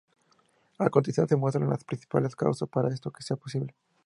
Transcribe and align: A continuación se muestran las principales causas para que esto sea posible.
A 0.79 0.89
continuación 0.89 1.27
se 1.27 1.35
muestran 1.35 1.69
las 1.69 1.83
principales 1.83 2.35
causas 2.35 2.67
para 2.67 2.87
que 2.89 2.95
esto 2.95 3.13
sea 3.19 3.37
posible. 3.37 3.75